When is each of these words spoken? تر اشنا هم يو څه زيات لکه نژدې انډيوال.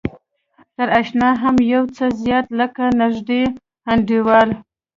تر 0.75 0.87
اشنا 0.99 1.29
هم 1.43 1.55
يو 1.73 1.83
څه 1.95 2.05
زيات 2.23 2.47
لکه 2.59 2.83
نژدې 3.01 3.41
انډيوال. 3.91 4.49